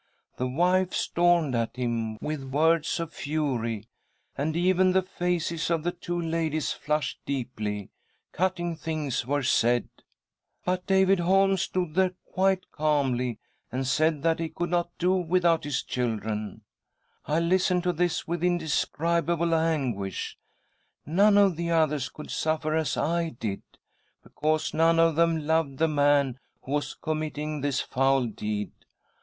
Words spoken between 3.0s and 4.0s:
fury,